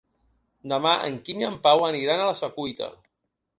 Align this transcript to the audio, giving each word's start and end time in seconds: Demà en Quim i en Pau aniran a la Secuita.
Demà 0.73 0.93
en 1.09 1.19
Quim 1.27 1.45
i 1.45 1.47
en 1.49 1.59
Pau 1.69 1.85
aniran 1.91 2.25
a 2.25 2.29
la 2.33 2.41
Secuita. 2.43 2.91